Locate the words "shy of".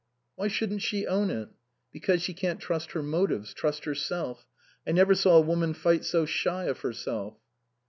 6.25-6.79